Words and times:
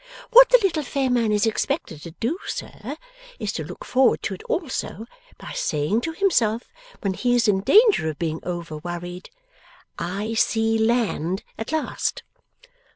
What 0.31 0.49
the 0.49 0.57
little 0.63 0.81
fair 0.81 1.11
man 1.11 1.31
is 1.31 1.45
expected 1.45 2.01
to 2.01 2.09
do, 2.09 2.39
sir, 2.47 2.97
is 3.37 3.51
to 3.53 3.63
look 3.63 3.85
forward 3.85 4.23
to 4.23 4.33
it 4.33 4.41
also, 4.45 5.05
by 5.37 5.51
saying 5.53 6.01
to 6.01 6.11
himself 6.13 6.63
when 7.01 7.13
he 7.13 7.35
is 7.35 7.47
in 7.47 7.61
danger 7.61 8.09
of 8.09 8.17
being 8.17 8.39
over 8.41 8.77
worried, 8.77 9.29
"I 9.99 10.33
see 10.33 10.79
land 10.79 11.43
at 11.55 11.71
last!" 11.71 12.23